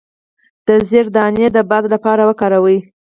[0.65, 2.79] د زیرې دانه د باد لپاره وکاروئ